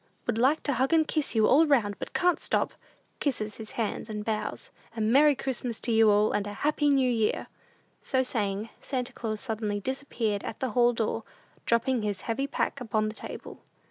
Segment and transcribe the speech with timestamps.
[0.25, 2.73] Would like to hug and kiss you all round, but can't stop.
[3.19, 7.07] (Kisses his hand and bows.) A Merry Christmas to you all, and a Happy New
[7.07, 7.45] Year."
[8.01, 11.21] So saying, Santa Claus suddenly disappeared at the hall door,
[11.67, 13.61] dropping his heavy pack upon the table.